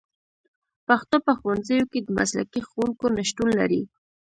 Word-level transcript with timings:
پښتو 0.87 1.15
په 1.25 1.31
ښوونځیو 1.39 1.89
کې 1.91 1.99
د 2.03 2.07
مسلکي 2.17 2.61
ښوونکو 2.67 3.05
نشتون 3.17 3.49
لري 3.59 3.81